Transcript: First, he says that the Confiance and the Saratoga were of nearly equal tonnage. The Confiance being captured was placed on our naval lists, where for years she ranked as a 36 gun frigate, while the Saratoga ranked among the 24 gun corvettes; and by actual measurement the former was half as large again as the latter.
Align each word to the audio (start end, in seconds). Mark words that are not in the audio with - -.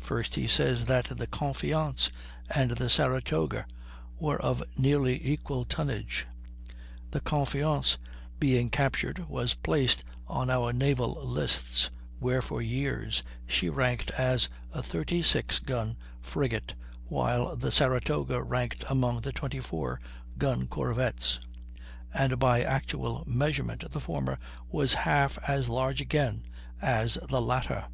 First, 0.00 0.34
he 0.34 0.48
says 0.48 0.86
that 0.86 1.04
the 1.04 1.28
Confiance 1.28 2.10
and 2.52 2.72
the 2.72 2.90
Saratoga 2.90 3.66
were 4.18 4.42
of 4.42 4.60
nearly 4.76 5.24
equal 5.24 5.64
tonnage. 5.64 6.26
The 7.12 7.20
Confiance 7.20 7.96
being 8.40 8.68
captured 8.68 9.28
was 9.28 9.54
placed 9.54 10.02
on 10.26 10.50
our 10.50 10.72
naval 10.72 11.24
lists, 11.24 11.88
where 12.18 12.42
for 12.42 12.60
years 12.60 13.22
she 13.46 13.68
ranked 13.70 14.10
as 14.18 14.48
a 14.72 14.82
36 14.82 15.60
gun 15.60 15.96
frigate, 16.20 16.74
while 17.04 17.54
the 17.54 17.70
Saratoga 17.70 18.42
ranked 18.42 18.82
among 18.90 19.20
the 19.20 19.30
24 19.30 20.00
gun 20.36 20.66
corvettes; 20.66 21.38
and 22.12 22.40
by 22.40 22.60
actual 22.60 23.22
measurement 23.24 23.88
the 23.92 24.00
former 24.00 24.40
was 24.68 24.94
half 24.94 25.38
as 25.46 25.68
large 25.68 26.00
again 26.00 26.44
as 26.82 27.14
the 27.28 27.40
latter. 27.40 27.86